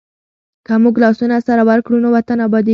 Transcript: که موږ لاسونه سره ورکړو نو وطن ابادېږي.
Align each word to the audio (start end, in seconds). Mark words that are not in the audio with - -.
که 0.65 0.73
موږ 0.83 0.95
لاسونه 1.03 1.37
سره 1.47 1.61
ورکړو 1.69 1.97
نو 2.03 2.09
وطن 2.17 2.37
ابادېږي. 2.47 2.69